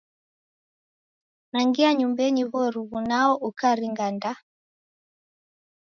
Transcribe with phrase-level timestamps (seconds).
[1.51, 4.39] Nangia nyumbenyi w'oruw'u nao ikaringa ndaa!